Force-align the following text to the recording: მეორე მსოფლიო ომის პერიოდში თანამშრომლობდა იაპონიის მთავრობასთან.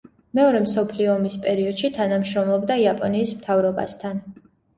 მეორე 0.37 0.61
მსოფლიო 0.61 1.11
ომის 1.15 1.35
პერიოდში 1.43 1.91
თანამშრომლობდა 1.99 2.79
იაპონიის 2.85 3.37
მთავრობასთან. 3.43 4.21